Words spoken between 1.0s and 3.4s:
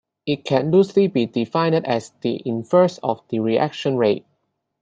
be defined as the inverse of the